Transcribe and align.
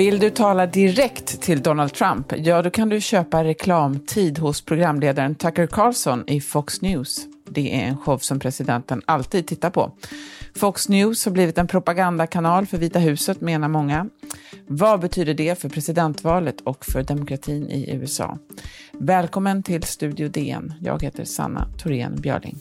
Vill 0.00 0.18
du 0.18 0.30
tala 0.30 0.66
direkt 0.66 1.42
till 1.42 1.62
Donald 1.62 1.92
Trump? 1.92 2.32
Ja, 2.36 2.62
då 2.62 2.70
kan 2.70 2.88
du 2.88 3.00
köpa 3.00 3.44
reklamtid 3.44 4.38
hos 4.38 4.62
programledaren 4.62 5.34
Tucker 5.34 5.66
Carlson 5.66 6.24
i 6.26 6.40
Fox 6.40 6.82
News. 6.82 7.26
Det 7.48 7.74
är 7.74 7.88
en 7.88 7.96
show 7.96 8.18
som 8.18 8.38
presidenten 8.38 9.02
alltid 9.06 9.46
tittar 9.46 9.70
på. 9.70 9.92
Fox 10.56 10.88
News 10.88 11.24
har 11.24 11.32
blivit 11.32 11.58
en 11.58 11.66
propagandakanal 11.66 12.66
för 12.66 12.78
Vita 12.78 12.98
huset, 12.98 13.40
menar 13.40 13.68
många. 13.68 14.06
Vad 14.66 15.00
betyder 15.00 15.34
det 15.34 15.58
för 15.58 15.68
presidentvalet 15.68 16.60
och 16.60 16.84
för 16.84 17.02
demokratin 17.02 17.70
i 17.70 17.94
USA? 17.94 18.38
Välkommen 18.92 19.62
till 19.62 19.82
Studio 19.82 20.28
DN. 20.28 20.74
Jag 20.80 21.02
heter 21.02 21.24
Sanna 21.24 21.68
Thorén 21.78 22.16
Björling. 22.16 22.58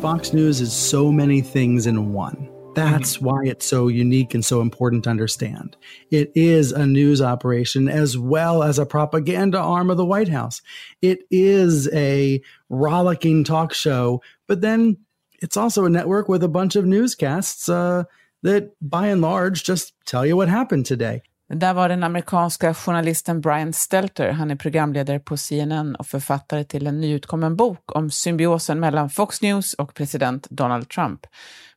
Fox 0.00 0.32
News 0.32 0.60
is 0.60 0.72
so 0.72 1.10
many 1.10 1.42
things 1.42 1.86
in 1.86 2.14
one. 2.14 2.48
That's 2.74 3.16
mm-hmm. 3.16 3.26
why 3.26 3.50
it's 3.50 3.66
so 3.66 3.88
unique 3.88 4.34
and 4.34 4.44
so 4.44 4.60
important 4.60 5.04
to 5.04 5.10
understand. 5.10 5.76
It 6.10 6.30
is 6.34 6.72
a 6.72 6.86
news 6.86 7.20
operation 7.20 7.88
as 7.88 8.16
well 8.16 8.62
as 8.62 8.78
a 8.78 8.86
propaganda 8.86 9.58
arm 9.58 9.90
of 9.90 9.96
the 9.96 10.04
White 10.04 10.28
House. 10.28 10.62
It 11.02 11.18
is 11.30 11.88
a 11.92 12.40
rollicking 12.68 13.44
talk 13.44 13.74
show, 13.74 14.20
but 14.46 14.60
then 14.60 14.96
it's 15.42 15.56
also 15.56 15.84
a 15.84 15.88
network 15.88 16.28
with 16.28 16.44
a 16.44 16.48
bunch 16.48 16.76
of 16.76 16.84
newscasts 16.84 17.68
uh, 17.68 18.04
that, 18.42 18.62
by 18.80 19.10
and 19.12 19.20
large, 19.20 19.64
just 19.64 19.94
tell 20.04 20.26
you 20.26 20.36
what 20.36 20.48
happened 20.48 20.86
today. 20.86 21.22
Där 21.54 21.74
var 21.74 21.88
den 21.88 22.02
amerikanska 22.02 22.74
journalisten 22.74 23.40
Brian 23.40 23.72
Stelter. 23.72 24.30
Han 24.30 24.50
är 24.50 24.56
programledare 24.56 25.20
på 25.20 25.36
CNN 25.36 25.94
och 25.94 26.06
författare 26.06 26.64
till 26.64 26.86
en 26.86 27.00
nyutkommen 27.00 27.56
bok 27.56 27.96
om 27.96 28.10
symbiosen 28.10 28.80
mellan 28.80 29.10
Fox 29.10 29.42
News 29.42 29.74
och 29.74 29.94
president 29.94 30.46
Donald 30.50 30.88
Trump. 30.88 31.26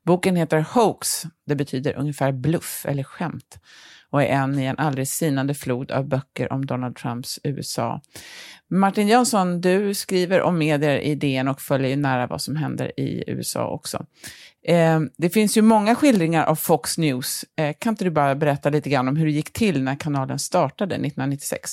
Boken 0.06 0.36
heter 0.36 0.66
Hoax. 0.74 1.24
Det 1.46 1.56
betyder 1.56 1.96
ungefär 1.96 2.32
bluff 2.32 2.86
eller 2.86 3.04
skämt 3.04 3.60
och 4.12 4.24
är 4.24 4.28
en 4.28 4.60
i 4.60 4.66
en 4.66 4.78
aldrig 4.78 5.08
sinande 5.08 5.54
flod 5.54 5.92
av 5.92 6.08
böcker 6.08 6.54
om 6.54 6.66
Donald 6.66 6.96
Trumps 6.96 7.40
USA. 7.44 8.02
Martin 8.70 9.08
Jönsson, 9.08 9.62
du 9.62 9.94
skriver 9.94 10.42
om 10.42 10.58
medier 10.58 10.98
i 10.98 11.16
DN 11.16 11.48
och 11.48 11.62
följer 11.62 11.98
nära 11.98 12.28
vad 12.28 12.42
som 12.42 12.56
händer 12.56 13.00
i 13.00 13.24
USA 13.28 13.68
också. 13.68 14.06
Eh, 14.68 15.00
det 15.18 15.30
finns 15.30 15.58
ju 15.58 15.62
många 15.62 15.96
skildringar 15.96 16.46
av 16.46 16.56
Fox 16.56 16.98
News. 16.98 17.46
Eh, 17.60 17.76
kan 17.80 17.94
inte 17.94 18.04
du 18.04 18.10
bara 18.10 18.36
berätta 18.36 18.70
lite 18.70 18.90
grann 18.90 19.08
om 19.08 19.16
hur 19.16 19.26
det 19.26 19.32
gick 19.32 19.54
till 19.54 19.84
när 19.84 19.96
kanalen 19.96 20.40
startade 20.40 20.96
1996? 20.96 21.72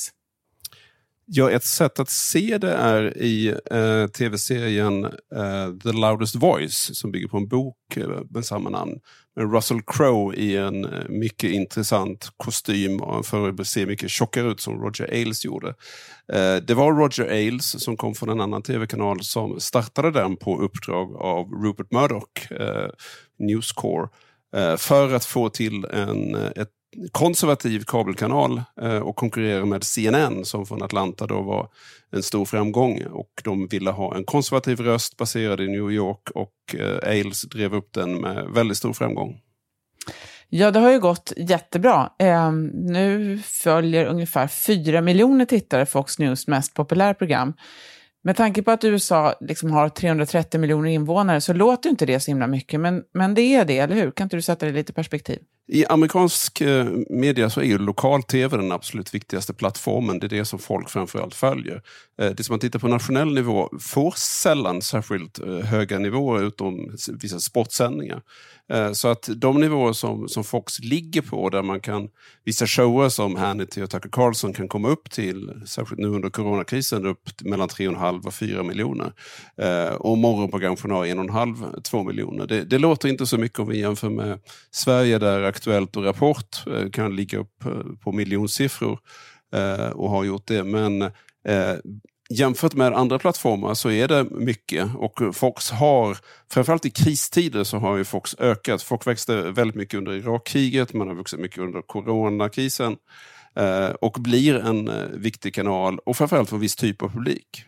Ja, 1.31 1.51
ett 1.51 1.65
sätt 1.65 2.01
att 2.01 2.11
se 2.11 2.59
det 2.59 2.73
är 2.73 3.19
i 3.19 3.49
eh, 3.71 4.07
tv-serien 4.07 5.05
eh, 5.05 5.73
The 5.83 5.93
Loudest 5.93 6.35
Voice 6.35 6.99
som 6.99 7.13
bygger 7.13 7.29
på 7.29 7.37
en 7.37 7.49
bok 7.49 7.97
eh, 7.97 8.21
med 8.31 8.45
samma 8.45 8.71
namn. 8.71 8.93
Med 9.37 9.53
Russell 9.53 9.83
Crowe 9.87 10.37
i 10.37 10.57
en 10.57 10.85
eh, 10.85 11.09
mycket 11.09 11.51
intressant 11.51 12.29
kostym 12.37 13.01
och 13.01 13.27
för 13.27 13.61
att 13.61 13.67
se 13.67 13.87
mycket 13.87 14.11
tjockare 14.11 14.51
ut 14.51 14.61
som 14.61 14.83
Roger 14.83 15.09
Ailes 15.13 15.45
gjorde. 15.45 15.69
Eh, 16.33 16.57
det 16.57 16.75
var 16.75 16.93
Roger 16.93 17.31
Ailes 17.31 17.85
som 17.85 17.97
kom 17.97 18.15
från 18.15 18.29
en 18.29 18.41
annan 18.41 18.63
tv-kanal 18.63 19.25
som 19.25 19.61
startade 19.61 20.11
den 20.11 20.37
på 20.37 20.61
uppdrag 20.61 21.17
av 21.17 21.47
Rupert 21.47 21.91
Murdoch, 21.91 22.53
eh, 22.53 22.91
News 23.39 23.73
Corps 23.73 24.11
eh, 24.57 24.77
för 24.77 25.15
att 25.15 25.25
få 25.25 25.49
till 25.49 25.85
en, 25.85 26.35
eh, 26.35 26.51
ett 26.57 26.78
konservativ 27.13 27.85
kabelkanal 27.87 28.63
eh, 28.83 28.99
och 28.99 29.17
konkurrerar 29.17 29.65
med 29.65 29.85
CNN 29.85 30.45
som 30.45 30.67
från 30.67 30.83
Atlanta 30.83 31.27
då 31.27 31.43
var 31.43 31.69
en 32.11 32.23
stor 32.23 32.45
framgång. 32.45 33.03
Och 33.03 33.43
de 33.45 33.67
ville 33.67 33.91
ha 33.91 34.17
en 34.17 34.25
konservativ 34.25 34.81
röst 34.81 35.17
baserad 35.17 35.61
i 35.61 35.69
New 35.69 35.93
York 35.93 36.31
och 36.35 36.75
eh, 36.75 37.09
Ailes 37.09 37.43
drev 37.43 37.75
upp 37.75 37.93
den 37.93 38.21
med 38.21 38.47
väldigt 38.55 38.77
stor 38.77 38.93
framgång. 38.93 39.41
Ja, 40.49 40.71
det 40.71 40.81
har 40.81 40.91
ju 40.91 41.01
gått 41.01 41.33
jättebra. 41.37 42.13
Eh, 42.19 42.53
nu 42.73 43.39
följer 43.45 44.07
ungefär 44.07 44.47
4 44.47 45.01
miljoner 45.01 45.45
tittare 45.45 45.87
Fox 45.87 46.19
News 46.19 46.47
mest 46.47 46.75
populära 46.75 47.15
program. 47.15 47.55
Med 48.23 48.37
tanke 48.37 48.63
på 48.63 48.71
att 48.71 48.85
USA 48.85 49.35
liksom 49.41 49.71
har 49.71 49.89
330 49.89 50.61
miljoner 50.61 50.91
invånare 50.91 51.41
så 51.41 51.53
låter 51.53 51.91
inte 51.91 52.07
det 52.07 52.21
så 52.21 52.31
himla 52.31 52.47
mycket, 52.47 52.81
men, 52.81 53.03
men 53.15 53.35
det 53.35 53.41
är 53.41 53.65
det, 53.65 53.79
eller 53.79 53.95
hur? 53.95 54.11
Kan 54.11 54.25
inte 54.25 54.37
du 54.37 54.43
sätta 54.43 54.67
det 54.67 54.73
lite 54.73 54.93
i 54.93 54.95
perspektiv? 54.95 55.39
I 55.71 55.87
amerikansk 55.87 56.61
eh, 56.61 56.87
media 57.11 57.51
så 57.51 57.61
är 57.61 57.65
ju 57.65 57.79
lokal-tv 57.79 58.57
den 58.57 58.73
absolut 58.73 59.15
viktigaste 59.15 59.55
plattformen. 59.55 60.19
Det 60.19 60.27
är 60.27 60.29
det 60.29 60.45
som 60.45 60.59
folk 60.59 60.91
framförallt 60.91 61.35
följer. 61.35 61.83
Eh, 62.21 62.31
det 62.31 62.45
som 62.45 62.53
man 62.53 62.61
tittar 62.61 62.79
på 62.79 62.89
nationell 62.89 63.35
nivå 63.35 63.71
får 63.81 64.15
sällan 64.17 64.83
särskilt 64.83 65.39
eh, 65.39 65.59
höga 65.59 65.99
nivåer 65.99 66.43
utom 66.43 66.97
vissa 67.21 67.41
sportsändningar. 67.41 68.23
Så 68.93 69.09
att 69.09 69.29
de 69.37 69.61
nivåer 69.61 69.93
som, 69.93 70.29
som 70.29 70.45
Fox 70.45 70.81
ligger 70.81 71.23
på, 71.23 71.49
där 71.49 71.63
man 71.63 71.81
kan, 71.81 72.09
vissa 72.45 72.67
shower 72.67 73.09
som 73.09 73.37
Hannity 73.37 73.83
och 73.83 73.91
Tucker 73.91 74.09
Carlson 74.09 74.53
kan 74.53 74.69
komma 74.69 74.89
upp 74.89 75.11
till, 75.11 75.63
särskilt 75.67 76.01
nu 76.01 76.09
under 76.09 76.31
coronakrisen, 76.31 77.07
upp 77.07 77.21
mellan 77.41 77.69
3,5 77.69 78.27
och 78.27 78.35
4 78.35 78.63
miljoner. 78.63 79.13
Och 79.99 80.19
morgonprogram 80.19 80.77
får 80.77 80.89
ha 80.89 81.07
1,5-2 81.07 82.07
miljoner. 82.07 82.47
Det, 82.47 82.65
det, 82.65 82.79
låter 82.79 83.09
inte 83.09 83.27
så 83.27 83.39
mycket 83.39 83.59
om 83.59 83.69
vi 83.69 83.81
jämför 83.81 84.11
med 84.11 84.41
Sverige 84.71 85.19
där 85.19 85.43
Aktuellt 85.59 85.97
och 85.97 86.05
Rapport 86.05 86.67
eh, 86.67 86.91
kan 86.91 87.17
ligga 87.17 87.39
upp 87.39 87.65
eh, 87.65 87.83
på 88.01 88.13
miljonsiffror 88.13 88.99
eh, 89.55 89.91
och 89.91 90.11
har 90.11 90.25
gjort 90.25 90.47
det. 90.47 90.65
Men 90.65 91.11
jämfört 92.31 92.75
med 92.75 92.93
andra 92.93 93.19
plattformar 93.19 93.75
så 93.75 93.91
är 93.91 94.09
det 94.09 94.25
mycket 94.31 94.89
och 94.97 95.37
Fox 95.37 95.71
har, 95.71 96.19
framförallt 96.53 96.87
i 96.87 96.91
kristider 96.91 97.65
så 97.65 97.77
har 97.77 97.97
ju 97.97 98.05
Fox 98.05 98.37
ökat. 98.39 98.83
Fox 98.83 99.07
växte 99.07 99.51
väldigt 99.51 99.77
mycket 99.77 99.99
under 99.99 100.13
Irakkriget, 100.13 100.93
man 100.93 101.09
har 101.09 101.15
vuxit 101.15 101.41
mycket 101.41 101.59
under 101.59 101.83
coronakrisen 101.83 102.97
och 104.01 104.17
blir 104.19 104.55
en 104.55 104.91
viktig 105.21 105.55
kanal 105.55 105.99
och 105.99 106.17
framförallt 106.17 106.49
för 106.49 106.57
en 106.57 106.61
viss 106.61 106.77
typ 106.77 107.03
av 107.03 107.09
publik. 107.09 107.65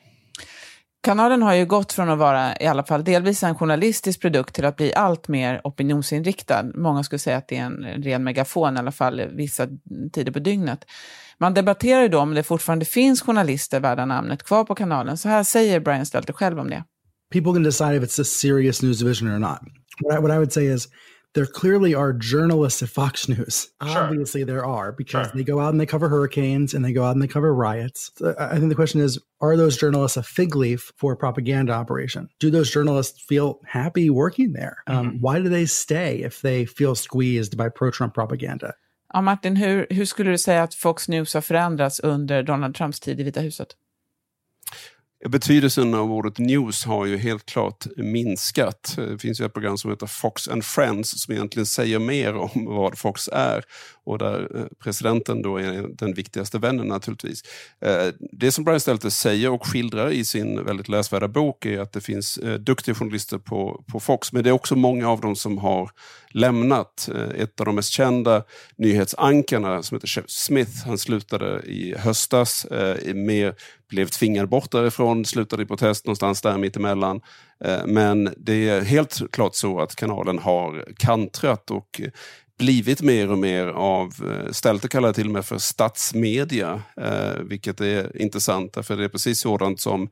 Kanalen 1.03 1.43
har 1.43 1.55
ju 1.55 1.67
gått 1.67 1.93
från 1.93 2.11
att 2.11 2.19
vara 2.19 2.57
i 2.61 2.67
alla 2.67 2.85
fall 2.85 3.05
delvis 3.05 3.43
en 3.43 3.55
journalistisk 3.55 4.21
produkt 4.21 4.55
till 4.55 4.65
att 4.65 4.77
bli 4.77 4.95
allt 4.95 5.29
mer 5.29 5.61
opinionsinriktad. 5.65 6.65
Många 6.75 7.03
skulle 7.03 7.19
säga 7.19 7.37
att 7.37 7.49
det 7.49 7.57
är 7.57 7.65
en 7.65 7.85
ren 7.85 8.25
megafon, 8.25 8.77
i 8.77 8.79
alla 8.79 8.93
fall 8.93 9.23
vissa 9.33 9.67
tider 10.13 10.33
på 10.33 10.39
dygnet. 10.39 10.85
Man 11.39 11.55
debatterar 11.55 12.03
ju 12.03 12.09
då 12.09 12.19
om 12.19 12.35
det 12.35 12.43
fortfarande 12.43 12.85
finns 12.85 13.23
journalister 13.23 13.81
värda 13.81 14.05
namnet 14.05 14.43
kvar 14.43 14.65
på 14.65 14.75
kanalen. 14.75 15.17
Så 15.17 15.29
här 15.29 15.43
säger 15.43 15.81
Brian 15.81 16.07
Stelter 16.07 16.33
själv 16.33 16.59
om 16.59 16.71
det. 16.71 16.85
People 17.33 17.53
can 17.53 17.63
decide 17.63 17.97
if 17.97 18.03
it's 18.03 18.21
a 18.21 18.25
serious 18.25 18.83
news 18.83 18.99
division 18.99 19.29
or 19.29 19.39
not. 19.39 19.59
What 20.03 20.19
I, 20.19 20.23
what 20.23 20.31
I 20.31 20.37
would 20.37 20.53
say 20.53 20.65
is 20.67 20.89
there 21.35 21.47
clearly 21.47 21.95
are 21.95 22.13
journalists 22.13 22.83
at 22.83 22.89
Fox 22.89 23.29
News. 23.29 23.71
Sure. 23.83 23.99
Obviously, 23.99 24.45
there 24.45 24.65
are 24.65 24.93
because 24.93 25.27
sure. 25.27 25.37
they 25.37 25.45
go 25.45 25.61
out 25.61 25.71
and 25.71 25.81
they 25.81 25.87
cover 25.87 26.09
hurricanes 26.09 26.75
and 26.75 26.85
they 26.85 26.93
go 26.93 27.05
out 27.05 27.13
and 27.13 27.23
they 27.23 27.29
cover 27.29 27.55
riots. 27.55 28.11
So 28.17 28.35
I 28.39 28.57
think 28.57 28.69
the 28.69 28.75
question 28.75 29.01
is 29.01 29.19
are 29.41 29.57
those 29.57 29.77
journalists 29.77 30.17
a 30.17 30.23
fig 30.23 30.57
leaf 30.57 30.93
for 30.97 31.13
a 31.13 31.17
propaganda 31.17 31.73
operation? 31.73 32.29
Do 32.39 32.51
those 32.51 32.71
journalists 32.71 33.21
feel 33.21 33.61
happy 33.65 34.11
working 34.11 34.53
there? 34.53 34.83
Um, 34.87 34.97
mm-hmm. 34.97 35.09
Um, 35.09 35.21
why 35.21 35.41
do 35.41 35.49
they 35.49 35.67
stay 35.67 36.23
if 36.23 36.41
they 36.41 36.65
feel 36.67 36.95
squeezed 36.95 37.57
by 37.57 37.69
pro 37.69 37.91
Trump 37.91 38.15
propaganda? 38.15 38.75
Ja, 39.15 39.21
Martin, 39.21 39.57
hur, 39.57 39.87
hur 39.91 40.05
skulle 40.05 40.31
du 40.31 40.39
säga 40.39 40.63
att 40.63 40.75
Fox 40.75 41.09
News 41.09 41.35
har 41.35 41.41
förändrats 41.41 42.01
under 42.01 42.43
Donald 42.43 42.75
Trumps 42.75 43.01
tid 43.01 43.21
i 43.21 43.23
Vita 43.23 43.41
huset? 43.41 43.77
Betydelsen 45.29 45.95
av 45.95 46.13
ordet 46.13 46.39
news 46.39 46.85
har 46.85 47.07
ju 47.07 47.17
helt 47.17 47.47
klart 47.47 47.87
minskat. 47.97 48.95
Det 48.97 49.19
finns 49.19 49.41
ju 49.41 49.45
ett 49.45 49.53
program 49.53 49.79
som 49.79 49.91
heter 49.91 50.07
Fox 50.07 50.49
and 50.49 50.65
Friends 50.65 51.23
som 51.23 51.35
egentligen 51.35 51.67
säger 51.67 51.99
mer 51.99 52.35
om 52.35 52.51
vad 52.67 52.99
Fox 52.99 53.29
är 53.33 53.65
och 54.05 54.19
där 54.19 54.57
eh, 54.57 54.65
presidenten 54.83 55.43
då 55.43 55.57
är 55.57 55.89
den 55.89 56.15
viktigaste 56.15 56.59
vännen 56.59 56.87
naturligtvis. 56.87 57.43
Eh, 57.81 58.07
det 58.33 58.53
som 58.53 58.65
Brian 58.65 58.81
Stelter 58.81 59.11
säger 59.11 59.51
och 59.51 59.67
skildrar 59.67 60.11
i 60.11 60.25
sin 60.25 60.65
väldigt 60.65 60.89
läsvärda 60.89 61.29
bok 61.29 61.67
är 61.67 61.81
att 61.81 61.93
det 61.93 62.01
finns 62.01 62.37
eh, 62.37 62.55
duktiga 62.55 62.95
journalister 62.95 63.39
på, 63.39 63.85
på 63.93 64.01
Fox, 64.01 64.33
men 64.33 64.45
det 64.45 64.51
är 64.51 64.55
också 64.55 64.77
många 64.77 65.09
av 65.09 65.21
dem 65.21 65.37
som 65.37 65.59
har 65.59 65.91
lämnat. 66.31 67.09
Eh, 67.15 67.43
ett 67.43 67.61
av 67.61 67.67
de 67.67 67.75
mest 67.75 67.93
kända 67.93 68.45
nyhetsankarna 68.77 69.83
som 69.83 69.97
heter 69.97 70.09
Chef 70.09 70.25
Smith, 70.29 70.87
han 70.87 70.99
slutade 70.99 71.63
i 71.63 71.95
höstas, 71.99 72.65
eh, 72.65 73.15
med, 73.15 73.55
blev 73.89 74.07
tvingad 74.07 74.49
bort 74.49 74.71
därifrån, 74.71 75.25
slutade 75.25 75.63
i 75.63 75.67
protest 75.67 76.07
någonstans 76.07 76.43
där 76.43 76.59
mittemellan. 76.59 77.21
Eh, 77.65 77.87
men 77.87 78.35
det 78.37 78.69
är 78.69 78.81
helt 78.81 79.21
klart 79.33 79.55
så 79.55 79.81
att 79.81 79.97
kanalen 79.97 80.39
har 80.39 80.85
kantrat 80.97 81.71
och 81.71 82.01
blivit 82.59 83.03
mer 83.03 83.31
och 83.31 83.39
mer 83.39 83.67
av, 83.67 84.11
ställt 84.11 84.57
Stelter 84.57 84.89
kallar 84.89 85.09
det 85.09 85.15
till 85.15 85.27
och 85.27 85.33
med 85.33 85.45
för 85.45 85.59
statsmedia, 85.59 86.83
vilket 87.45 87.81
är 87.81 88.23
intressant 88.23 88.87
för 88.87 88.97
det 88.97 89.05
är 89.05 89.09
precis 89.09 89.41
sådant 89.41 89.81
som 89.81 90.09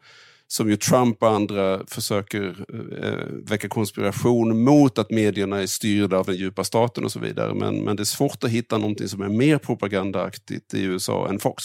som 0.49 0.71
ju 0.71 0.77
Trump 0.77 1.23
och 1.23 1.31
andra 1.31 1.81
försöker 1.87 2.65
eh, 3.03 3.51
väcka 3.51 3.69
konspiration 3.69 4.65
mot 4.65 4.99
att 4.99 5.11
medierna 5.11 5.63
är 5.63 5.67
styrda 5.67 6.19
av 6.19 6.27
den 6.27 6.37
djupa 6.37 6.65
staten 6.65 7.05
och 7.05 7.13
så 7.13 7.21
vidare. 7.21 7.55
Men, 7.55 7.85
men 7.85 7.97
det 7.97 8.03
är 8.03 8.05
svårt 8.05 8.45
att 8.45 8.51
hitta 8.51 8.79
någonting 8.79 9.09
som 9.09 9.23
är 9.23 9.29
mer 9.29 9.59
propagandaaktigt 9.59 10.75
i 10.75 10.83
USA 10.83 11.29
än 11.29 11.39
Fox. 11.39 11.65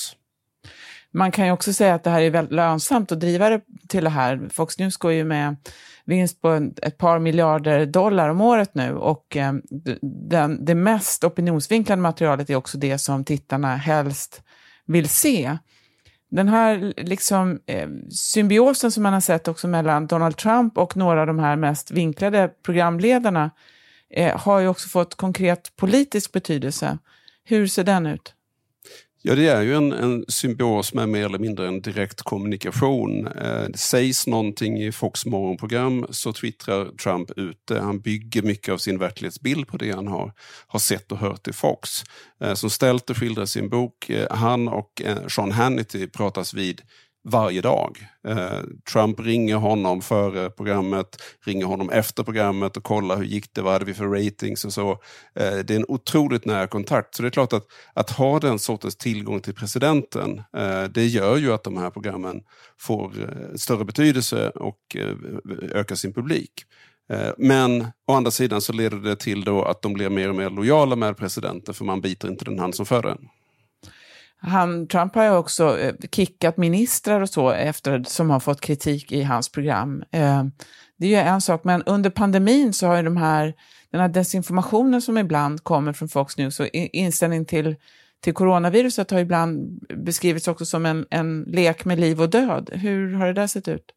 Man 1.12 1.32
kan 1.32 1.46
ju 1.46 1.52
också 1.52 1.74
säga 1.74 1.96
att 1.96 2.04
det 2.04 2.10
här 2.10 2.22
är 2.22 2.30
väldigt 2.30 2.54
lönsamt 2.54 3.12
att 3.12 3.20
driva 3.20 3.50
det 3.50 3.62
till 3.88 4.04
det 4.04 4.10
här. 4.10 4.50
Fox 4.54 4.80
News 4.80 4.98
går 4.98 5.12
ju 5.12 5.24
med 5.24 5.56
vinst 6.06 6.42
på 6.42 6.70
ett 6.82 6.98
par 6.98 7.20
miljarder 7.20 7.86
dollar 7.86 8.30
om 8.30 8.42
året 8.42 8.76
nu 8.76 8.96
och 8.96 9.38
eh, 9.38 9.54
den, 10.02 10.66
det 10.66 10.76
mest 10.76 11.24
opinionsvinklade 11.24 12.02
materialet 12.02 12.50
är 12.50 12.56
också 12.56 12.78
det 12.78 12.98
som 12.98 13.24
tittarna 13.24 13.76
helst 13.76 14.42
vill 14.86 15.10
se. 15.10 15.58
Den 16.36 16.50
här 16.50 16.94
liksom, 16.98 17.60
eh, 17.66 17.88
symbiosen 18.12 18.92
som 18.92 19.04
man 19.04 19.14
har 19.14 19.22
sett 19.22 19.48
också 19.48 19.68
mellan 19.68 20.08
Donald 20.08 20.38
Trump 20.38 20.78
och 20.78 20.98
några 20.98 21.22
av 21.22 21.28
de 21.28 21.40
här 21.40 21.56
mest 21.56 21.92
vinklade 21.92 22.50
programledarna 22.64 23.52
eh, 24.10 24.38
har 24.40 24.60
ju 24.60 24.68
också 24.68 24.90
fått 24.90 25.16
konkret 25.16 25.76
politisk 25.76 26.32
betydelse. 26.32 26.98
Hur 27.44 27.68
ser 27.68 27.84
den 27.84 28.06
ut? 28.06 28.34
Ja, 29.26 29.36
det 29.36 29.48
är 29.48 29.62
ju 29.62 29.76
en, 29.76 29.92
en 29.92 30.26
symbios 30.28 30.94
med 30.94 31.10
mer 31.10 31.26
eller 31.26 31.40
mindre 31.40 31.68
en 31.68 31.82
direkt 31.82 32.22
kommunikation. 32.22 33.28
Eh, 33.28 33.64
det 33.70 33.78
sägs 33.78 34.28
någonting 34.28 34.78
i 34.84 34.92
Fox 34.92 35.26
morgonprogram 35.26 36.06
så 36.10 36.34
twittrar 36.34 36.86
Trump 36.86 37.32
ut 37.32 37.62
det. 37.68 37.80
Han 37.80 38.00
bygger 38.00 38.42
mycket 38.42 38.74
av 38.74 38.78
sin 38.78 39.00
verklighetsbild 39.00 39.68
på 39.68 39.78
det 39.78 39.92
han 39.92 40.08
har, 40.08 40.34
har 40.68 40.80
sett 40.80 41.12
och 41.12 41.18
hört 41.18 41.48
i 41.48 41.54
Fox. 41.54 42.04
Eh, 42.42 42.54
som 42.54 42.70
Stelter 42.70 43.14
skildrar 43.14 43.44
i 43.44 43.48
sin 43.48 43.70
bok, 43.70 44.10
eh, 44.10 44.28
han 44.32 44.68
och 44.68 45.02
eh, 45.06 45.28
Sean 45.28 45.52
Hannity 45.52 46.08
pratas 46.08 46.54
vid 46.54 46.82
varje 47.24 47.62
dag. 47.62 48.08
Eh, 48.28 48.60
Trump 48.92 49.20
ringer 49.20 49.56
honom 49.56 50.02
före 50.02 50.50
programmet, 50.50 51.22
ringer 51.46 51.66
honom 51.66 51.90
efter 51.90 52.24
programmet 52.24 52.78
och 52.78 52.84
kollar 52.84 53.18
hur 53.18 53.24
gick 53.24 53.54
det, 53.54 53.62
vad 53.62 53.74
hade 53.74 53.86
vi 53.86 53.94
för 53.94 54.08
ratings 54.08 54.66
och 54.66 54.74
så. 54.74 54.92
Eh, 55.36 55.58
det 55.66 55.70
är 55.70 55.76
en 55.76 55.86
otroligt 55.88 56.46
nära 56.46 56.68
kontakt. 56.68 57.16
Så 57.16 57.22
det 57.22 57.28
är 57.28 57.30
klart 57.30 57.54
att, 57.54 57.66
att 57.94 58.10
ha 58.10 58.40
den 58.40 58.60
sortens 58.60 58.96
tillgång 58.96 59.40
till 59.40 59.54
presidenten, 59.54 60.42
eh, 60.58 60.84
det 60.84 61.06
gör 61.06 61.38
ju 61.38 61.54
att 61.54 61.64
de 61.64 61.78
här 61.78 61.90
programmen 61.90 62.42
får 62.80 63.22
eh, 63.22 63.56
större 63.56 63.86
betydelse 63.86 64.50
och 64.50 64.96
eh, 64.96 65.16
ökar 65.72 65.96
sin 65.96 66.14
publik. 66.14 66.66
Eh, 67.10 67.32
men 67.38 67.88
å 68.08 68.14
andra 68.14 68.32
sidan 68.32 68.62
så 68.62 68.74
leder 68.74 68.98
det 68.98 69.16
till 69.16 69.44
då 69.44 69.64
att 69.64 69.82
de 69.82 69.94
blir 69.94 70.10
mer 70.10 70.30
och 70.30 70.36
mer 70.36 70.50
lojala 70.50 70.96
med 70.96 71.18
presidenten 71.18 71.74
för 71.74 71.86
man 71.86 72.02
biter 72.02 72.28
inte 72.28 72.46
den 72.46 72.60
hand 72.60 72.76
som 72.76 72.86
för 72.86 73.02
den. 73.02 73.18
Han, 74.46 74.88
Trump 74.88 75.16
har 75.16 75.24
ju 75.24 75.32
också 75.32 75.80
eh, 75.80 75.94
kickat 76.12 76.58
ministrar 76.58 77.22
och 77.22 77.30
så 77.30 77.50
efter, 77.52 78.04
som 78.08 78.30
har 78.30 78.40
fått 78.40 78.62
kritik 78.62 79.12
i 79.12 79.24
hans 79.24 79.50
program. 79.50 80.04
Eh, 80.12 80.44
det 80.98 81.06
är 81.06 81.10
ju 81.10 81.16
en 81.16 81.42
sak, 81.42 81.64
men 81.64 81.84
under 81.84 82.10
pandemin 82.10 82.74
så 82.74 82.88
har 82.88 82.96
ju 82.98 83.04
de 83.04 83.18
här, 83.18 83.54
den 83.92 84.02
här 84.02 84.08
desinformationen 84.08 85.02
som 85.02 85.18
ibland 85.18 85.64
kommer 85.64 85.94
från 85.94 86.10
Fox 86.10 86.38
News 86.38 86.60
och 86.60 86.68
inställning 86.74 87.46
till, 87.46 87.76
till 88.24 88.34
coronaviruset 88.34 89.12
har 89.12 89.20
ibland 89.20 89.80
beskrivits 89.96 90.48
också 90.48 90.66
som 90.66 90.86
en, 90.86 91.06
en 91.10 91.44
lek 91.44 91.86
med 91.86 92.00
liv 92.00 92.22
och 92.22 92.30
död. 92.30 92.70
Hur 92.74 93.14
har 93.14 93.28
det 93.28 93.34
där 93.34 93.48
sett 93.48 93.68
ut? 93.68 93.92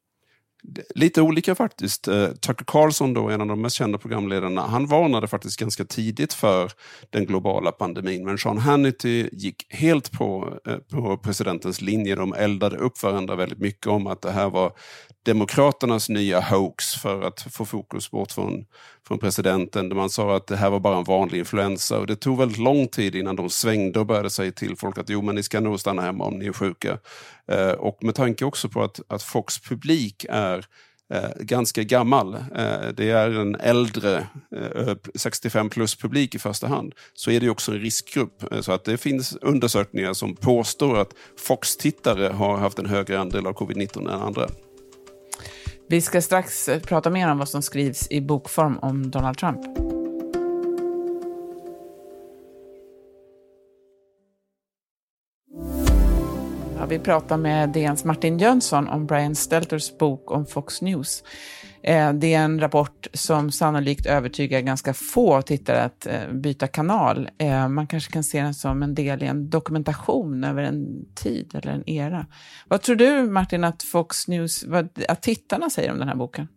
Lite 0.94 1.23
olika 1.23 1.55
faktiskt. 1.55 2.08
Eh, 2.08 2.29
Tucker 2.29 2.64
Carlson, 2.64 3.14
då, 3.14 3.29
en 3.29 3.41
av 3.41 3.47
de 3.47 3.61
mest 3.61 3.76
kända 3.76 3.99
programledarna, 3.99 4.67
han 4.67 4.87
varnade 4.87 5.29
faktiskt 5.29 5.61
ganska 5.61 5.85
tidigt 5.85 6.32
för 6.32 6.73
den 7.11 7.26
globala 7.26 7.73
pandemin. 7.73 8.25
Men 8.25 8.38
Sean 8.38 8.58
Hannity 8.58 9.29
gick 9.32 9.67
helt 9.70 10.12
på, 10.12 10.58
eh, 10.67 10.76
på 10.76 11.17
presidentens 11.17 11.81
linje. 11.81 12.14
De 12.14 12.35
eldade 12.35 12.76
upp 12.76 13.03
varandra 13.03 13.37
väldigt 13.37 13.58
mycket 13.58 13.87
om 13.87 14.06
att 14.06 14.23
det 14.23 14.31
här 14.31 14.50
var 14.50 14.73
Demokraternas 15.26 16.08
nya 16.08 16.41
hoax 16.41 16.94
för 16.94 17.23
att 17.23 17.47
få 17.50 17.64
fokus 17.64 18.11
bort 18.11 18.32
från, 18.32 18.64
från 19.08 19.19
presidenten. 19.19 19.97
Man 19.97 20.11
sa 20.11 20.37
att 20.37 20.47
det 20.47 20.56
här 20.56 20.70
var 20.70 20.81
bara 20.81 20.99
en 20.99 21.05
vanlig 21.05 21.38
influensa 21.38 21.99
och 21.99 22.06
det 22.06 22.17
tog 22.17 22.38
väldigt 22.38 22.58
lång 22.58 22.88
tid 22.88 23.14
innan 23.14 23.37
de 23.37 23.50
svängde 23.50 24.00
och 24.00 24.06
började 24.06 24.31
säga 24.31 24.53
till 24.53 24.76
folk 24.76 24.99
att 24.99 25.11
jo, 25.11 25.23
men 25.23 25.35
ni 25.35 25.43
ska 25.43 25.61
nog 25.61 25.81
stanna 25.81 26.03
hemma 26.03 26.25
om 26.25 26.38
ni 26.38 26.47
är 26.47 26.53
sjuka. 26.53 26.99
Eh, 27.48 27.70
och 27.70 28.04
med 28.04 28.14
tanke 28.14 28.44
också 28.44 28.69
på 28.69 28.82
att, 28.82 29.00
att 29.08 29.22
Fox 29.22 29.58
publik 29.58 30.26
är 30.28 30.66
eh, 31.14 31.31
ganska 31.40 31.82
gammal. 31.82 32.34
Eh, 32.34 32.88
det 32.96 33.10
är 33.10 33.31
en 33.31 33.54
äldre 33.54 34.26
eh, 34.56 34.94
65 35.14 35.70
plus 35.70 35.96
publik 35.96 36.34
i 36.34 36.38
första 36.38 36.66
hand. 36.66 36.94
Så 37.14 37.31
är 37.31 37.40
det 37.40 37.50
också 37.50 37.72
en 37.72 37.81
riskgrupp. 37.81 38.52
Eh, 38.52 38.60
så 38.60 38.72
att 38.72 38.84
det 38.84 38.96
finns 38.96 39.37
undersökningar 39.37 40.12
som 40.12 40.37
påstår 40.37 40.98
att 40.98 41.10
Fox-tittare 41.38 42.32
har 42.32 42.56
haft 42.56 42.78
en 42.78 42.87
högre 42.87 43.19
andel 43.19 43.46
av 43.46 43.54
covid-19 43.54 43.98
än 43.98 44.22
andra. 44.22 44.48
Vi 45.88 46.00
ska 46.00 46.22
strax 46.22 46.69
prata 46.82 47.10
mer 47.10 47.31
om 47.31 47.38
vad 47.38 47.48
som 47.48 47.62
skrivs 47.62 48.10
i 48.10 48.20
bokform 48.20 48.78
om 48.78 49.10
Donald 49.10 49.38
Trump. 49.38 49.86
Vi 56.96 57.00
pratar 57.02 57.37
med 57.37 57.69
DNs 57.69 58.04
Martin 58.04 58.38
Jönsson 58.38 58.88
om 58.88 59.06
Brian 59.06 59.34
Stelters 59.34 59.98
bok 59.98 60.31
om 60.31 60.46
Fox 60.46 60.82
News. 60.82 61.22
Eh, 61.82 62.12
det 62.12 62.34
är 62.34 62.44
en 62.44 62.60
rapport 62.60 63.06
som 63.12 63.50
sannolikt 63.50 64.06
övertygar 64.06 64.60
ganska 64.60 64.94
få 64.94 65.43
tittare 65.43 65.82
att 65.82 66.06
eh, 66.06 66.32
byta 66.32 66.66
kanal. 66.66 67.31
Eh, 67.38 67.69
man 67.69 67.87
kanske 67.87 68.12
kan 68.12 68.25
se 68.25 68.43
den 68.43 68.54
som 68.54 68.82
en 68.82 68.94
del 68.94 69.22
i 69.22 69.26
en 69.26 69.50
dokumentation 69.50 70.44
över 70.44 70.62
en 70.62 71.04
tid 71.14 71.54
eller 71.54 71.72
en 71.72 71.88
era. 71.88 72.26
Vad 72.69 72.82
tror 72.82 72.96
du, 72.96 73.22
Martin, 73.22 73.64
att 73.64 73.82
Fox 73.82 74.28
News, 74.28 74.64
vad, 74.64 74.88
att 75.08 75.22
tittarna 75.22 75.70
säger 75.70 75.93
om 75.93 75.98
den 75.98 76.08
här 76.08 76.16
boken? 76.16 76.48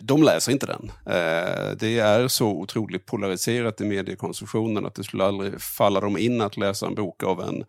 De 0.00 0.22
läser 0.22 0.52
inte 0.52 0.66
den. 0.66 0.92
Eh, 1.06 1.76
det 1.78 1.98
är 1.98 2.28
så 2.28 2.48
otroligt 2.48 3.06
polariserat 3.06 3.80
i 3.80 3.84
mediekonsumtionen 3.84 4.86
att 4.86 4.94
det 4.94 5.04
skulle 5.04 5.24
aldrig 5.24 5.60
falla 5.60 6.00
dem 6.00 6.18
in 6.18 6.40
att 6.40 6.56
läsa 6.56 6.86
en 6.86 6.94
bok 6.94 7.22
av 7.22 7.40
en 7.40 7.64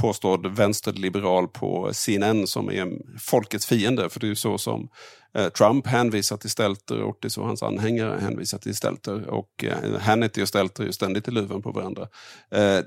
påstådd 0.00 0.46
vänsterliberal 0.56 1.48
på 1.48 1.90
CNN 1.92 2.46
som 2.46 2.70
är 2.70 2.88
folkets 3.18 3.66
fiende. 3.66 4.08
För 4.08 4.20
det 4.20 4.26
är 4.26 4.28
ju 4.28 4.34
så 4.34 4.58
som 4.58 4.88
eh, 5.34 5.48
Trump 5.48 5.86
hänvisar 5.86 6.36
till 6.36 6.50
Stelter 6.50 7.02
och 7.02 7.18
det 7.20 7.28
är 7.28 7.30
så 7.30 7.44
hans 7.44 7.62
anhängare 7.62 8.20
hänvisar 8.20 8.58
till 8.58 8.76
Stelter. 8.76 9.30
Och 9.30 9.64
eh, 9.64 10.00
Hannity 10.00 10.42
och 10.42 10.48
Stelter 10.48 10.82
är 10.82 10.86
ju 10.86 10.92
ständigt 10.92 11.28
i 11.28 11.30
luven 11.30 11.62
på 11.62 11.72
varandra. 11.72 12.08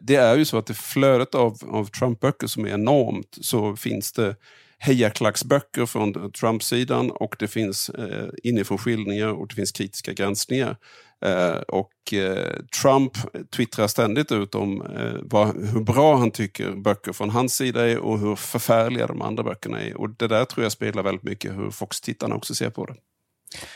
Det 0.01 0.15
är 0.15 0.37
ju 0.37 0.45
så 0.45 0.57
att 0.57 0.69
i 0.69 0.73
flödet 0.73 1.35
av, 1.35 1.57
av 1.67 1.85
Trump-böcker 1.85 2.47
som 2.47 2.65
är 2.65 2.69
enormt 2.69 3.37
så 3.41 3.75
finns 3.75 4.11
det 4.11 4.35
hejarklacksböcker 4.83 5.85
från 5.85 6.31
Trump-sidan 6.31 7.11
och 7.11 7.35
det 7.39 7.47
finns 7.47 7.89
eh, 7.89 8.29
inifrån 8.43 8.77
skildringar 8.77 9.27
och 9.27 9.47
det 9.47 9.55
finns 9.55 9.71
kritiska 9.71 10.13
granskningar. 10.13 10.77
Eh, 11.25 11.55
och 11.67 12.13
eh, 12.13 12.55
Trump 12.81 13.11
twittrar 13.55 13.87
ständigt 13.87 14.31
ut 14.31 14.55
om 14.55 14.81
eh, 14.81 15.19
vad, 15.21 15.47
hur 15.47 15.83
bra 15.83 16.15
han 16.15 16.31
tycker 16.31 16.71
böcker 16.71 17.13
från 17.13 17.29
hans 17.29 17.55
sida 17.55 17.89
är 17.89 17.97
och 17.97 18.19
hur 18.19 18.35
förfärliga 18.35 19.07
de 19.07 19.21
andra 19.21 19.43
böckerna 19.43 19.81
är. 19.81 19.97
Och 19.97 20.09
det 20.09 20.27
där 20.27 20.45
tror 20.45 20.63
jag 20.63 20.71
spelar 20.71 21.03
väldigt 21.03 21.23
mycket 21.23 21.51
hur 21.51 21.69
Fox-tittarna 21.69 22.35
också 22.35 22.55
ser 22.55 22.69
på 22.69 22.85
det. 22.85 22.95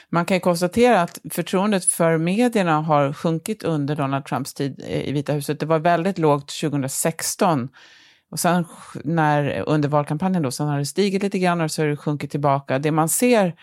Man 0.10 0.26
kan 0.26 0.40
konstatera 0.40 1.02
att 1.02 1.20
förtroendet 1.32 1.86
för 1.86 2.18
medierna 2.18 2.82
har 2.82 3.14
sjunkit 3.14 3.64
under 3.64 3.96
Donald 3.96 4.26
Trumps 4.26 4.54
tid 4.54 4.84
eh, 4.88 5.10
i 5.10 5.12
Vita 5.12 5.34
huset. 5.34 5.60
Det 5.60 5.66
var 5.66 5.80
väldigt 5.80 6.18
lågt 6.18 6.54
2016. 6.62 7.70
Och 8.32 8.40
sen 8.40 8.66
när, 9.04 9.64
under 9.70 9.90
valkampanjen 9.90 10.44
då, 10.44 10.52
sen 10.52 10.68
har 10.68 10.78
det 10.78 10.86
stigit 10.86 11.24
lite 11.24 11.40
grann 11.40 11.62
och 11.62 11.72
så 11.72 11.82
har 11.82 11.90
det 11.90 11.98
sjunkit 11.98 12.32
tillbaka. 12.32 12.80
Det 12.80 12.92
man 12.92 13.10
ser 13.10 13.54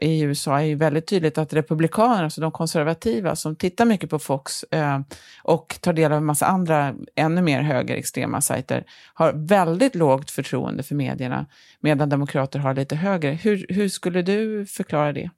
i 0.00 0.20
USA 0.20 0.60
är 0.60 0.64
ju 0.64 0.74
väldigt 0.74 1.06
tydligt 1.06 1.38
att 1.38 1.52
republikaner, 1.52 2.24
alltså 2.24 2.40
de 2.40 2.52
konservativa 2.52 3.36
som 3.36 3.56
tittar 3.56 3.84
mycket 3.84 4.10
på 4.10 4.18
Fox 4.18 4.62
eh, 4.62 5.00
och 5.42 5.78
tar 5.80 5.92
del 5.92 6.12
av 6.12 6.18
en 6.18 6.24
massa 6.24 6.46
andra 6.46 6.94
ännu 7.16 7.42
mer 7.42 7.62
högerextrema 7.62 8.40
sajter, 8.40 8.84
har 9.14 9.32
väldigt 9.32 9.94
lågt 9.94 10.30
förtroende 10.30 10.82
för 10.82 10.94
medierna, 10.94 11.46
medan 11.80 12.08
demokrater 12.08 12.58
har 12.58 12.74
lite 12.74 12.96
högre. 12.96 13.30
Hur, 13.30 13.66
hur 13.68 13.88
skulle 13.88 14.22
du 14.22 14.66
förklara 14.66 15.12
det? 15.12 15.30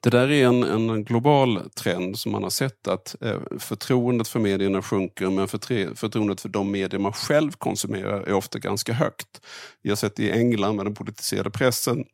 Det 0.00 0.10
där 0.10 0.30
är 0.30 0.46
en, 0.46 0.62
en 0.62 1.04
global 1.04 1.70
trend 1.70 2.18
som 2.18 2.32
man 2.32 2.42
har 2.42 2.50
sett 2.50 2.88
att 2.88 3.16
eh, 3.20 3.40
förtroendet 3.58 4.28
för 4.28 4.40
medierna 4.40 4.82
sjunker 4.82 5.30
men 5.30 5.48
förtre, 5.48 5.94
förtroendet 5.94 6.40
för 6.40 6.48
de 6.48 6.70
medier 6.70 7.00
man 7.00 7.12
själv 7.12 7.52
konsumerar 7.52 8.20
är 8.20 8.32
ofta 8.32 8.58
ganska 8.58 8.92
högt. 8.92 9.40
Vi 9.82 9.90
har 9.90 9.96
sett 9.96 10.16
det 10.16 10.22
i 10.22 10.30
England 10.30 10.76
med 10.76 10.86
den 10.86 10.94
politiserade 10.94 11.50
pressen 11.50 12.04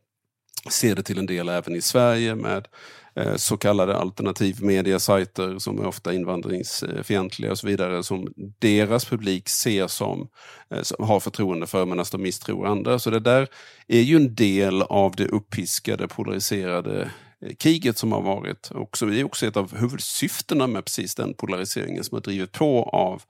ser 0.69 0.95
det 0.95 1.03
till 1.03 1.19
en 1.19 1.27
del 1.27 1.49
även 1.49 1.77
i 1.77 1.81
Sverige 1.81 2.35
med 2.35 2.69
eh, 3.17 3.37
så 3.37 3.57
kallade 3.57 3.97
alternativmediasajter 3.97 5.59
som 5.59 5.79
är 5.79 5.87
ofta 5.87 6.15
invandringsfientliga 6.15 7.51
och 7.51 7.59
så 7.59 7.67
vidare 7.67 8.03
som 8.03 8.33
deras 8.59 9.05
publik 9.05 9.49
ser 9.49 9.87
som, 9.87 10.29
eh, 10.71 10.83
som 10.83 11.05
har 11.05 11.21
förtroende 11.21 11.67
för 11.67 11.87
medan 11.87 12.07
de 12.13 12.23
misstror 12.23 12.67
andra. 12.67 12.99
Så 12.99 13.11
det 13.11 13.21
där 13.21 13.49
är 13.89 14.01
ju 14.01 14.17
en 14.17 14.35
del 14.35 14.83
av 14.83 15.17
det 15.17 15.27
uppiskade, 15.27 16.09
polariserade 16.09 17.11
kriget 17.59 17.99
som 17.99 18.13
har 18.13 18.23
varit. 18.23 18.71
Också, 18.75 19.07
det 19.07 19.21
är 19.21 19.25
också 19.25 19.47
ett 19.47 19.57
av 19.57 19.77
huvudsyftena 19.77 20.67
med 20.67 20.85
precis 20.85 21.15
den 21.15 21.35
polariseringen 21.35 22.05
som 22.05 22.17
har 22.17 22.23
drivit 22.23 22.53
på 22.53 22.83
av 22.83 23.23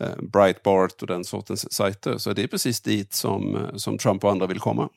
eh, 0.00 0.22
Breitbart 0.22 1.02
och 1.02 1.06
den 1.06 1.24
sortens 1.24 1.72
sajter. 1.72 2.18
Så 2.18 2.32
det 2.32 2.42
är 2.42 2.46
precis 2.46 2.80
dit 2.80 3.14
som, 3.14 3.56
eh, 3.56 3.76
som 3.76 3.98
Trump 3.98 4.24
och 4.24 4.30
andra 4.30 4.46
vill 4.46 4.60
komma. 4.60 4.88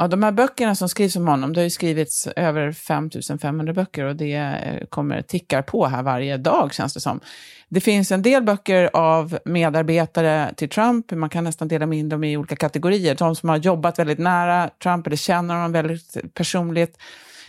Ja, 0.00 0.08
de 0.08 0.22
här 0.22 0.32
böckerna 0.32 0.74
som 0.74 0.88
skrivs 0.88 1.16
om 1.16 1.28
honom, 1.28 1.52
det 1.52 1.60
har 1.60 1.64
ju 1.64 1.70
skrivits 1.70 2.26
över 2.26 2.72
5500 2.72 3.72
böcker 3.72 4.04
och 4.04 4.16
det 4.16 4.34
eh, 4.34 4.86
kommer 4.86 5.22
tickar 5.22 5.62
på 5.62 5.86
här 5.86 6.02
varje 6.02 6.36
dag 6.36 6.74
känns 6.74 6.94
det 6.94 7.00
som. 7.00 7.20
Det 7.68 7.80
finns 7.80 8.12
en 8.12 8.22
del 8.22 8.42
böcker 8.42 8.90
av 8.92 9.38
medarbetare 9.44 10.54
till 10.56 10.68
Trump, 10.68 11.10
man 11.10 11.30
kan 11.30 11.44
nästan 11.44 11.68
dela 11.68 11.94
in 11.94 12.08
dem 12.08 12.24
i 12.24 12.36
olika 12.36 12.56
kategorier. 12.56 13.14
De 13.14 13.36
som 13.36 13.48
har 13.48 13.56
jobbat 13.56 13.98
väldigt 13.98 14.18
nära 14.18 14.70
Trump 14.82 15.06
eller 15.06 15.16
känner 15.16 15.54
honom 15.54 15.72
väldigt 15.72 16.16
personligt. 16.34 16.98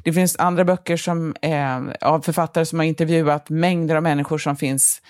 Det 0.03 0.13
finns 0.13 0.36
andra 0.38 0.65
böcker 0.65 0.98
som 0.98 1.36
eh, 1.41 1.79
av 2.01 2.22
författare 2.22 2.65
som 2.65 2.79
har 2.79 2.86
intervjuat 2.86 3.50
mängder 3.50 3.96
av 3.96 4.03
människor 4.03 4.38
som 4.38 4.55
finns 4.55 5.01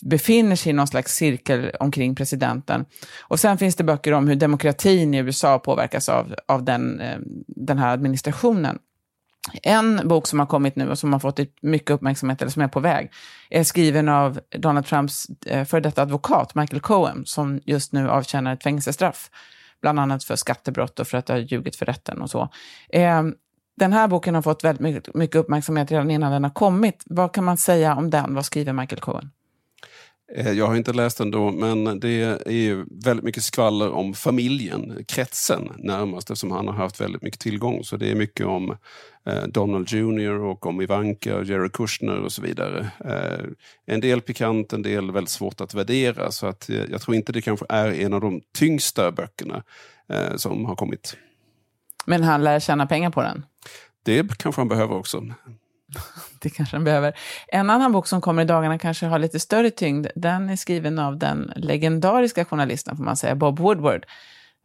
befinner 0.00 0.56
sig 0.56 0.70
i 0.70 0.72
någon 0.72 0.86
slags 0.86 1.14
cirkel 1.14 1.70
omkring 1.80 2.14
presidenten. 2.14 2.84
Och 3.20 3.40
sen 3.40 3.58
finns 3.58 3.76
det 3.76 3.84
böcker 3.84 4.12
om 4.12 4.28
hur 4.28 4.36
demokratin 4.36 5.14
i 5.14 5.18
USA 5.18 5.58
påverkas 5.58 6.08
av, 6.08 6.34
av 6.48 6.64
den, 6.64 7.00
eh, 7.00 7.18
den 7.46 7.78
här 7.78 7.92
administrationen. 7.92 8.78
En 9.62 10.08
bok 10.08 10.26
som 10.26 10.38
har 10.38 10.46
kommit 10.46 10.76
nu 10.76 10.90
och 10.90 10.98
som 10.98 11.12
har 11.12 11.20
fått 11.20 11.40
mycket 11.62 11.90
uppmärksamhet, 11.90 12.42
eller 12.42 12.52
som 12.52 12.62
är 12.62 12.68
på 12.68 12.80
väg, 12.80 13.12
är 13.50 13.64
skriven 13.64 14.08
av 14.08 14.40
Donald 14.58 14.86
Trumps 14.86 15.26
eh, 15.46 15.64
före 15.64 15.80
detta 15.80 16.02
advokat 16.02 16.54
Michael 16.54 16.80
Cohen, 16.80 17.22
som 17.26 17.60
just 17.64 17.92
nu 17.92 18.10
avtjänar 18.10 18.52
ett 18.52 18.62
fängelsestraff, 18.62 19.30
bland 19.82 20.00
annat 20.00 20.24
för 20.24 20.36
skattebrott 20.36 21.00
och 21.00 21.06
för 21.06 21.18
att 21.18 21.28
ha 21.28 21.38
ljugit 21.38 21.76
för 21.76 21.86
rätten 21.86 22.22
och 22.22 22.30
så. 22.30 22.48
Eh, 22.88 23.22
den 23.76 23.92
här 23.92 24.08
boken 24.08 24.34
har 24.34 24.42
fått 24.42 24.64
väldigt 24.64 25.14
mycket 25.14 25.36
uppmärksamhet 25.36 25.90
redan 25.90 26.10
innan 26.10 26.32
den 26.32 26.44
har 26.44 26.50
kommit. 26.50 27.02
Vad 27.06 27.32
kan 27.32 27.44
man 27.44 27.56
säga 27.56 27.94
om 27.94 28.10
den? 28.10 28.34
Vad 28.34 28.44
skriver 28.44 28.72
Michael 28.72 29.00
Cohen? 29.00 29.30
Eh, 30.34 30.52
jag 30.52 30.66
har 30.66 30.76
inte 30.76 30.92
läst 30.92 31.18
den 31.18 31.30
då, 31.30 31.50
men 31.50 32.00
det 32.00 32.22
är 32.46 33.04
väldigt 33.04 33.24
mycket 33.24 33.42
skvaller 33.42 33.90
om 33.90 34.14
familjen, 34.14 35.04
kretsen 35.08 35.72
närmast, 35.78 36.30
eftersom 36.30 36.50
han 36.50 36.66
har 36.66 36.74
haft 36.74 37.00
väldigt 37.00 37.22
mycket 37.22 37.40
tillgång. 37.40 37.84
Så 37.84 37.96
det 37.96 38.10
är 38.10 38.14
mycket 38.14 38.46
om 38.46 38.76
eh, 39.26 39.42
Donald 39.42 39.88
Jr 39.88 40.30
och 40.30 40.66
om 40.66 40.80
Ivanka 40.80 41.36
och 41.36 41.44
Jerry 41.44 41.68
Kushner 41.68 42.20
och 42.20 42.32
så 42.32 42.42
vidare. 42.42 42.90
Eh, 43.04 43.44
en 43.86 44.00
del 44.00 44.20
pikant, 44.20 44.72
en 44.72 44.82
del 44.82 45.10
väldigt 45.10 45.30
svårt 45.30 45.60
att 45.60 45.74
värdera, 45.74 46.30
så 46.30 46.46
att 46.46 46.68
jag 46.90 47.00
tror 47.00 47.16
inte 47.16 47.32
det 47.32 47.42
kanske 47.42 47.66
är 47.68 47.92
en 47.92 48.12
av 48.12 48.20
de 48.20 48.40
tyngsta 48.58 49.12
böckerna 49.12 49.62
som 50.36 50.64
har 50.64 50.76
kommit. 50.76 51.16
Men 52.06 52.22
han 52.22 52.44
lär 52.44 52.60
tjäna 52.60 52.86
pengar 52.86 53.10
på 53.10 53.22
den? 53.22 53.46
Det 54.02 54.38
kanske 54.38 54.60
han 54.60 54.68
behöver 54.68 54.96
också. 54.96 55.22
det 56.40 56.50
kanske 56.50 56.76
han 56.76 56.84
behöver. 56.84 57.18
En 57.48 57.70
annan 57.70 57.92
bok 57.92 58.06
som 58.06 58.20
kommer 58.20 58.42
i 58.42 58.44
dagarna 58.44 58.78
kanske 58.78 59.06
har 59.06 59.18
lite 59.18 59.40
större 59.40 59.70
tyngd. 59.70 60.06
Den 60.14 60.50
är 60.50 60.56
skriven 60.56 60.98
av 60.98 61.18
den 61.18 61.52
legendariska 61.56 62.44
journalisten, 62.44 62.96
får 62.96 63.04
man 63.04 63.16
säga, 63.16 63.34
Bob 63.34 63.58
Woodward. 63.58 64.06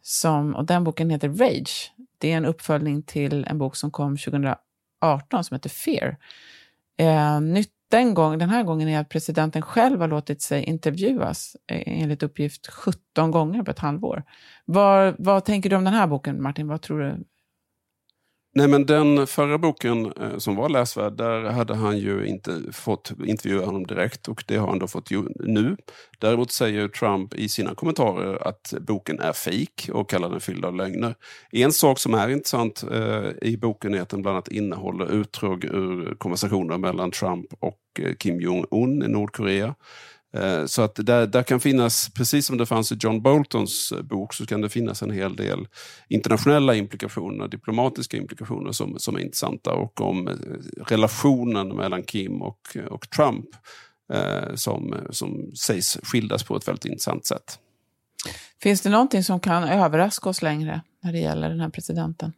Som, 0.02 0.56
och 0.56 0.66
den 0.66 0.84
boken 0.84 1.10
heter 1.10 1.30
Rage. 1.30 1.92
Det 2.18 2.32
är 2.32 2.38
en 2.38 2.46
uppföljning 2.46 3.04
till 3.04 3.46
en 3.50 3.58
bok 3.58 3.76
som 3.76 3.92
kom 3.92 4.18
2018 4.18 5.44
som 5.44 5.56
heter 5.56 5.70
Fear. 5.70 6.18
Eh, 6.98 7.42
nytt 7.42 7.81
den, 7.92 8.14
gång, 8.14 8.38
den 8.38 8.50
här 8.50 8.64
gången 8.64 8.88
är 8.88 9.00
att 9.00 9.10
presidenten 9.10 9.62
själv 9.62 10.02
har 10.02 10.08
låtit 10.08 10.42
sig 10.42 10.64
intervjuas, 10.64 11.56
eh, 11.68 12.02
enligt 12.02 12.24
uppgift 12.24 12.68
17 12.68 13.32
gånger 13.32 13.64
på 13.64 13.72
ett 13.72 13.80
halvår. 13.80 14.24
Vad, 14.66 15.16
vad 15.18 15.46
tänker 15.46 15.70
du 15.70 15.76
om 15.76 15.84
den 15.84 15.94
här 15.94 16.08
boken, 16.08 16.42
Martin? 16.42 16.68
Vad 16.68 16.82
tror 16.82 17.00
du 17.00 17.24
Nej 18.54 18.68
men 18.68 18.86
den 18.86 19.28
förra 19.28 19.58
boken 19.58 20.14
eh, 20.22 20.38
som 20.38 20.56
var 20.56 20.70
läsvärd, 20.70 21.14
där 21.18 21.44
hade 21.44 21.76
han 21.76 21.98
ju 21.98 22.26
inte 22.26 22.62
fått 22.72 23.12
intervjua 23.26 23.66
honom 23.66 23.88
direkt 23.88 24.28
och 24.28 24.44
det 24.48 24.58
har 24.58 24.68
han 24.68 24.80
då 24.80 24.88
fått 24.88 25.10
nu. 25.40 25.78
Däremot 26.20 26.52
säger 26.52 26.88
Trump 26.88 27.34
i 27.34 27.50
sina 27.50 27.76
kommentarer 27.76 28.48
att 28.48 28.74
boken 28.80 29.20
är 29.20 29.34
fejk 29.34 29.90
och 29.94 30.10
kallar 30.10 30.30
den 30.30 30.40
fylld 30.40 30.66
av 30.66 30.76
lögner. 30.76 31.16
En 31.52 31.72
sak 31.72 32.00
som 32.00 32.14
är 32.14 32.30
intressant 32.30 32.84
eh, 32.92 33.50
i 33.50 33.58
boken 33.58 33.94
är 33.94 34.02
att 34.02 34.10
den 34.10 34.22
bland 34.22 34.36
annat 34.36 34.48
innehåller 34.48 35.12
utdrag 35.12 35.64
ur 35.64 36.16
konversationer 36.16 36.78
mellan 36.78 37.12
Trump 37.12 37.46
och 37.60 37.80
eh, 38.00 38.14
Kim 38.16 38.42
Jong-Un 38.42 39.04
i 39.04 39.08
Nordkorea. 39.08 39.76
Eh, 40.34 40.66
så 40.66 40.82
att 40.82 40.96
där, 40.96 41.28
där 41.28 41.44
kan 41.44 41.60
finnas, 41.60 42.10
precis 42.14 42.46
som 42.46 42.58
det 42.58 42.66
fanns 42.66 42.92
i 42.92 42.98
John 43.00 43.22
Boltons 43.22 43.92
eh, 43.92 44.02
bok, 44.02 44.34
så 44.34 44.46
kan 44.46 44.62
det 44.62 44.70
finnas 44.70 45.02
en 45.02 45.12
hel 45.12 45.36
del 45.36 45.68
internationella 46.08 46.76
implikationer, 46.76 47.48
diplomatiska 47.48 48.18
implikationer 48.18 48.72
som, 48.72 49.00
som 49.00 49.16
är 49.16 49.20
intressanta 49.20 49.74
och 49.74 50.02
om 50.02 50.28
eh, 50.28 50.34
relationen 50.88 51.76
mellan 51.76 52.04
Kim 52.04 52.42
och, 52.42 52.78
och 52.90 53.10
Trump 53.10 53.46
eh, 54.14 54.56
som, 54.56 54.96
som 55.10 55.52
sägs 55.56 55.98
skildas 56.04 56.44
på 56.44 56.56
ett 56.56 56.68
väldigt 56.68 56.86
intressant 56.86 57.26
sätt. 57.26 57.60
Finns 58.62 58.82
det 58.82 58.90
någonting 58.90 59.24
som 59.24 59.40
kan 59.40 59.64
överraska 59.64 60.30
oss 60.30 60.42
längre 60.42 60.82
när 61.04 61.12
det 61.12 61.20
gäller 61.20 61.50
den 61.50 61.60
här 61.60 61.70
presidenten? 61.70 62.34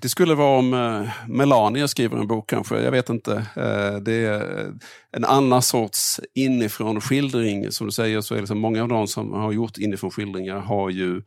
Det 0.00 0.08
skulle 0.08 0.34
vara 0.34 0.58
om 0.58 0.74
eh, 0.74 1.28
Melania 1.28 1.88
skriver 1.88 2.18
en 2.18 2.26
bok 2.26 2.50
kanske, 2.50 2.80
jag 2.80 2.90
vet 2.90 3.08
inte. 3.08 3.32
Eh, 3.56 3.96
det 4.02 4.12
är 4.12 4.60
eh, 4.60 4.72
en 5.12 5.24
annan 5.24 5.62
sorts 5.62 6.20
inifrån 6.34 7.00
skildring. 7.00 7.72
Som 7.72 7.86
du 7.86 7.92
säger 7.92 8.20
så 8.20 8.34
är 8.34 8.36
det 8.36 8.42
liksom 8.42 8.58
många 8.58 8.82
av 8.82 8.88
de 8.88 9.06
som 9.06 9.32
har 9.32 9.52
gjort 9.52 9.78
inifrån 9.78 10.10
skildringar 10.10 10.58
har 10.58 10.90
ju 10.90 11.22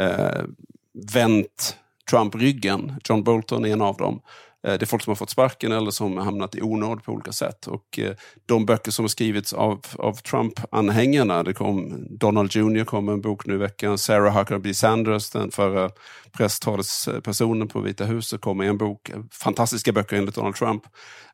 eh, 0.00 0.42
vänt 1.14 1.76
Trump 2.10 2.34
ryggen. 2.34 3.00
John 3.04 3.22
Bolton 3.22 3.64
är 3.64 3.72
en 3.72 3.80
av 3.80 3.96
dem. 3.96 4.20
Eh, 4.66 4.72
det 4.72 4.82
är 4.82 4.86
folk 4.86 5.02
som 5.02 5.10
har 5.10 5.16
fått 5.16 5.30
sparken 5.30 5.72
eller 5.72 5.90
som 5.90 6.16
har 6.16 6.24
hamnat 6.24 6.54
i 6.54 6.62
onåd 6.62 7.04
på 7.04 7.12
olika 7.12 7.32
sätt. 7.32 7.66
Och 7.66 7.98
eh, 7.98 8.14
de 8.46 8.66
böcker 8.66 8.90
som 8.90 9.02
har 9.02 9.08
skrivits 9.08 9.52
av, 9.52 9.86
av 9.98 10.14
Trump-anhängarna, 10.14 11.42
det 11.42 11.52
kom 11.52 12.06
Donald 12.10 12.56
Jr 12.56 12.84
kom 12.84 13.04
med 13.04 13.12
en 13.12 13.20
bok 13.20 13.46
nu 13.46 13.54
i 13.54 13.56
veckan, 13.56 13.98
Sarah 13.98 14.38
Huckabee 14.38 14.74
Sanders, 14.74 15.30
den 15.30 15.50
förra 15.50 15.90
presstalespersonen 16.32 17.68
på 17.68 17.80
Vita 17.80 18.04
huset, 18.04 18.40
kom 18.40 18.58
med 18.58 18.68
en 18.68 18.78
bok. 18.78 19.10
Fantastiska 19.32 19.92
böcker 19.92 20.16
enligt 20.16 20.34
Donald 20.34 20.54
Trump. 20.54 20.82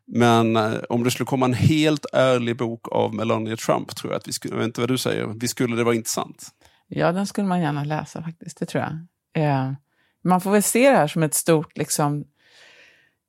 Men 0.07 0.57
eh, 0.57 0.73
om 0.89 1.05
det 1.05 1.11
skulle 1.11 1.27
komma 1.27 1.47
en 1.47 1.55
helt 1.55 2.07
ärlig 2.13 2.57
bok 2.57 2.89
av 2.93 3.15
Melania 3.15 3.57
Trump, 3.57 3.97
tror 3.97 4.13
jag 4.13 4.19
att 4.19 4.29
vi 4.29 4.33
skulle, 4.33 4.55
jag 4.55 4.59
vet 4.59 4.67
inte 4.67 4.81
vad 4.81 4.91
du 4.91 4.99
säger, 4.99 5.27
vi 5.27 5.49
skulle 5.49 5.77
det 5.77 5.85
vara 5.85 5.95
intressant. 5.95 6.49
Ja, 6.89 7.13
den 7.13 7.27
skulle 7.27 7.47
man 7.47 7.61
gärna 7.61 7.85
läsa 7.85 8.23
faktiskt, 8.23 8.59
det 8.59 8.67
tror 8.67 8.85
jag. 8.85 8.93
Eh, 9.45 9.73
man 10.25 10.41
får 10.41 10.51
väl 10.51 10.63
se 10.63 10.91
det 10.91 10.97
här 10.97 11.07
som 11.07 11.23
ett 11.23 11.35
stort 11.35 11.77
liksom, 11.77 12.25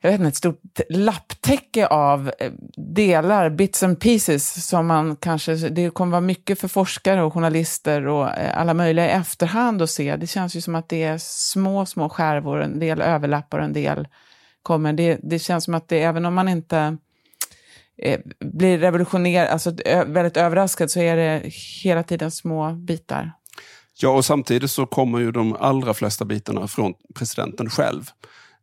jag 0.02 0.12
vet 0.12 0.20
inte, 0.20 0.28
ett 0.28 0.36
stort 0.36 0.80
lapptäcke 0.90 1.88
av 1.88 2.32
eh, 2.40 2.52
delar, 2.78 3.50
bits 3.50 3.84
and 3.84 4.00
pieces, 4.00 4.68
som 4.68 4.88
man 4.88 5.16
kanske, 5.16 5.56
det 5.56 5.90
kommer 5.90 6.12
vara 6.12 6.22
mycket 6.22 6.60
för 6.60 6.68
forskare 6.68 7.24
och 7.24 7.34
journalister 7.34 8.08
och 8.08 8.30
eh, 8.30 8.60
alla 8.60 8.74
möjliga 8.74 9.06
i 9.06 9.12
efterhand 9.12 9.82
att 9.82 9.90
se. 9.90 10.16
Det 10.16 10.28
känns 10.28 10.56
ju 10.56 10.62
som 10.62 10.76
att 10.76 10.90
det 10.90 11.04
är 11.04 11.18
små, 11.22 11.86
små 11.86 12.10
skärvor, 12.10 12.62
en 12.62 12.80
del 12.80 13.02
överlappar 13.02 13.60
och 13.60 13.66
en 13.66 13.74
del 13.74 14.08
kommer. 14.64 14.94
Det, 14.94 15.20
det 15.24 15.40
känns 15.40 15.64
som 15.64 15.74
att 15.74 15.88
det, 15.88 16.04
även 16.04 16.26
om 16.26 16.34
man 16.34 16.50
inte 16.50 16.98
eh, 17.98 18.20
blir 18.40 18.78
revolutionerad, 18.78 19.48
alltså 19.48 19.72
väldigt 20.06 20.38
överraskad, 20.38 20.92
så 20.92 21.00
är 21.00 21.16
det 21.16 21.42
hela 21.84 22.04
tiden 22.04 22.32
små 22.32 22.72
bitar. 22.72 23.32
Ja, 24.00 24.10
och 24.10 24.26
samtidigt 24.26 24.72
så 24.72 24.86
kommer 24.86 25.20
ju 25.20 25.32
de 25.32 25.56
allra 25.56 25.94
flesta 25.94 26.26
bitarna 26.26 26.68
från 26.68 26.94
presidenten 27.16 27.70
själv. 27.70 28.12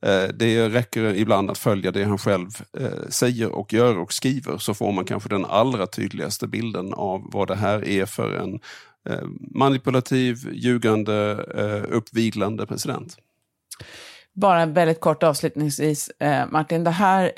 Eh, 0.05 0.29
det 0.35 0.69
räcker 0.69 1.15
ibland 1.15 1.51
att 1.51 1.59
följa 1.59 1.91
det 1.91 2.05
han 2.05 2.19
själv 2.19 2.49
eh, 2.79 3.09
säger 3.09 3.53
och 3.53 3.73
gör 3.73 3.99
och 3.99 4.13
skriver 4.13 4.59
så 4.59 4.75
får 4.75 4.93
man 4.93 5.05
kanske 5.05 5.29
den 5.29 5.45
allra 5.45 5.87
tydligaste 5.87 6.47
bilden 6.47 6.95
av 6.95 7.31
vad 7.33 7.49
det 7.49 7.55
här 7.55 7.89
är 7.89 8.07
för 8.07 8.35
en 8.35 8.61
eh, 9.09 9.29
manipulativ, 9.51 10.37
ljugande, 10.53 11.35
uppviglande 11.91 12.67
president. 12.67 13.17
Bara 14.33 14.67
väldigt 14.67 15.01
kort 15.01 15.23
avslutningsvis, 15.23 16.11
Martin. 16.51 16.85
Det 16.85 16.91
här, 16.91 17.33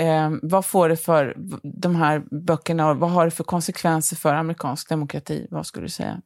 vad 0.46 0.64
får 0.64 0.88
det 0.88 0.96
för, 0.96 1.34
de 1.62 1.96
här 1.96 2.22
böckerna, 2.30 2.94
vad 2.94 3.10
har 3.10 3.24
det 3.24 3.30
för 3.30 3.44
konsekvenser 3.44 4.16
för 4.16 4.34
amerikansk 4.34 4.88
demokrati? 4.88 5.46
Vad 5.50 5.66
skulle 5.66 5.84
du 5.84 5.90
säga? 5.90 6.20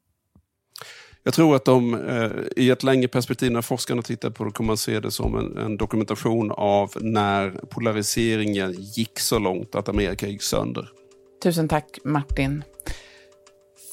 Jag 1.23 1.35
tror 1.35 1.57
att 1.57 1.65
de 1.65 1.95
eh, 1.95 2.31
i 2.57 2.71
ett 2.71 2.83
längre 2.83 3.09
perspektiv, 3.09 3.53
när 3.53 3.63
forskarna 3.63 4.03
tittar 4.03 4.31
på 4.31 4.45
det, 4.45 4.51
kommer 4.51 4.67
man 4.67 4.77
se 4.77 5.01
det 5.01 5.11
som 5.11 5.39
en, 5.39 5.59
en, 5.59 5.77
dokumentation 5.77 6.51
av 6.51 6.93
när 7.01 7.51
polariseringen 7.51 8.75
gick 8.79 9.19
så 9.19 9.39
långt 9.39 9.75
att 9.75 9.89
Amerika 9.89 10.27
gick 10.27 10.43
sönder. 10.43 10.89
Tusen 11.43 11.69
tack 11.69 11.99
Martin. 12.05 12.65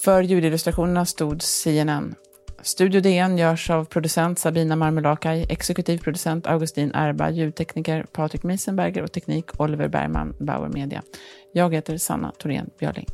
För 0.03 0.21
ljudillustrationerna 0.21 1.05
stod 1.05 1.41
CNN. 1.41 2.15
Studio 2.61 3.01
DN 3.01 3.37
görs 3.37 3.69
av 3.69 3.85
producent 3.85 4.39
Sabina 4.39 4.75
Marmelakai, 4.75 5.45
exekutiv 5.49 5.97
producent 5.97 6.47
Augustin 6.47 6.91
Erba, 6.95 7.29
ljudtekniker 7.29 8.05
Patrik 8.11 8.43
Miesenberger 8.43 9.03
och 9.03 9.11
teknik 9.11 9.59
Oliver 9.59 9.87
Bergman, 9.87 10.35
Bauer 10.39 10.69
Media. 10.69 11.03
Jag 11.53 11.73
heter 11.73 11.97
Sanna 11.97 12.31
Thorén 12.31 12.69
Björling. 12.79 13.07